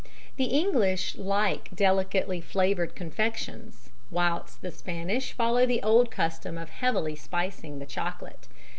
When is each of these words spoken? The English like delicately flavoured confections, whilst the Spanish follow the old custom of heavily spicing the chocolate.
The 0.37 0.45
English 0.45 1.15
like 1.15 1.69
delicately 1.75 2.41
flavoured 2.41 2.95
confections, 2.95 3.91
whilst 4.09 4.63
the 4.63 4.71
Spanish 4.71 5.31
follow 5.33 5.67
the 5.67 5.83
old 5.83 6.09
custom 6.09 6.57
of 6.57 6.71
heavily 6.71 7.15
spicing 7.15 7.77
the 7.77 7.85
chocolate. 7.85 8.47